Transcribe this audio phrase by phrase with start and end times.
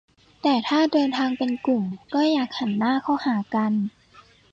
[0.41, 3.73] -แต่ถ้าเดินทางเป็นกลุ่ม ก็อยากนั่งหันหน้าเข้าหากัน